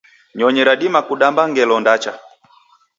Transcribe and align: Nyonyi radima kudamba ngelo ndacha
Nyonyi 0.37 0.61
radima 0.67 0.99
kudamba 1.07 1.41
ngelo 1.49 1.75
ndacha 1.81 2.13